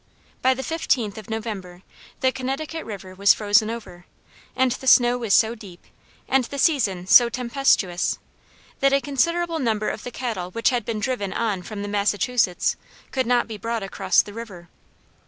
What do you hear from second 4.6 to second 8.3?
the snow was so deep, and the season so tempestuous,